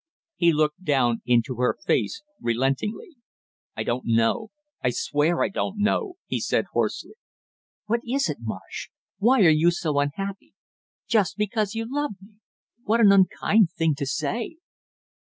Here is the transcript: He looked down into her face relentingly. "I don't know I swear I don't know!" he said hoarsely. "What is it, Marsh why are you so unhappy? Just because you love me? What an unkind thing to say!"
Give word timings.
He 0.35 0.51
looked 0.51 0.83
down 0.83 1.21
into 1.27 1.57
her 1.57 1.77
face 1.85 2.23
relentingly. 2.41 3.17
"I 3.77 3.83
don't 3.83 4.05
know 4.07 4.49
I 4.83 4.89
swear 4.89 5.43
I 5.43 5.49
don't 5.49 5.77
know!" 5.79 6.15
he 6.25 6.39
said 6.39 6.65
hoarsely. 6.73 7.13
"What 7.85 7.99
is 8.03 8.27
it, 8.27 8.37
Marsh 8.41 8.89
why 9.19 9.41
are 9.43 9.49
you 9.49 9.69
so 9.69 9.99
unhappy? 9.99 10.55
Just 11.07 11.37
because 11.37 11.75
you 11.75 11.85
love 11.87 12.13
me? 12.19 12.37
What 12.83 12.99
an 12.99 13.11
unkind 13.11 13.73
thing 13.77 13.93
to 13.99 14.07
say!" 14.07 14.55